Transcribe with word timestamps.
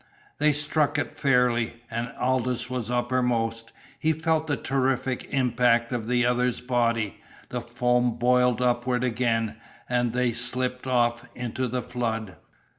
They 0.39 0.51
struck 0.51 0.97
it 0.97 1.15
fairly, 1.15 1.83
and 1.91 2.11
Aldous 2.17 2.71
was 2.71 2.89
uppermost. 2.89 3.71
He 3.99 4.13
felt 4.13 4.47
the 4.47 4.57
terrific 4.57 5.27
impact 5.29 5.91
of 5.91 6.07
the 6.07 6.25
other's 6.25 6.59
body. 6.59 7.21
The 7.49 7.61
foam 7.61 8.15
boiled 8.17 8.63
upward 8.63 9.03
again, 9.03 9.57
and 9.87 10.11
they 10.13 10.33
slipped 10.33 10.87
off 10.87 11.29
into 11.35 11.67
the 11.67 11.83
flood. 11.83 12.37